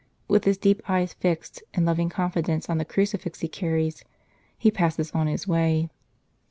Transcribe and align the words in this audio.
With 0.27 0.45
his 0.45 0.57
deep 0.57 0.81
eyes 0.89 1.13
fixed 1.13 1.61
in 1.75 1.85
loving 1.85 2.09
confidence 2.09 2.67
on 2.71 2.79
the 2.79 2.85
crucifix 2.85 3.41
he 3.41 3.47
carries, 3.47 4.03
he 4.57 4.71
passes 4.71 5.11
on 5.11 5.27
his 5.27 5.47
way. 5.47 5.91